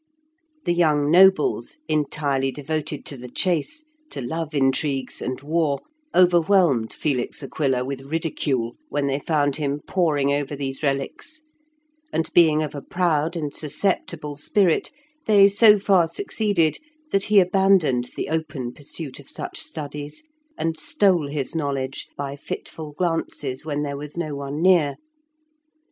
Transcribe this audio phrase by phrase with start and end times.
[0.65, 5.79] The young nobles, entirely devoted to the chase, to love intrigues, and war,
[6.15, 11.43] overwhelmed Felix Aquila with ridicule when they found him poring over these relics,
[12.11, 14.89] and being of a proud and susceptible spirit,
[15.27, 16.79] they so far succeeded
[17.11, 20.23] that he abandoned the open pursuit of such studies,
[20.57, 24.95] and stole his knowledge by fitful glances when there was no one near.